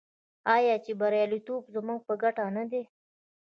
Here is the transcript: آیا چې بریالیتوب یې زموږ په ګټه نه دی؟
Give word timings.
آیا 0.55 0.75
چې 0.83 0.91
بریالیتوب 0.99 1.63
یې 1.67 1.71
زموږ 1.75 1.99
په 2.07 2.13
ګټه 2.23 2.45
نه 2.55 2.63
دی؟ 2.71 2.83